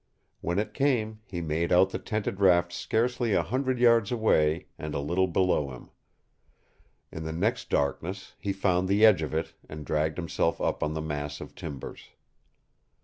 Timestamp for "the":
1.91-1.99, 7.23-7.31, 8.87-9.05, 10.95-11.03